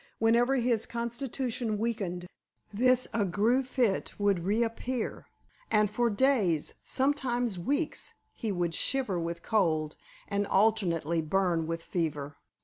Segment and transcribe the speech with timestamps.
[0.17, 2.25] Whenever his constitution weakened,
[2.73, 5.27] this ague fit would reappear,
[5.69, 9.95] and for days, sometimes weeks, he would shiver with cold,
[10.27, 12.37] and alternately burn with fever.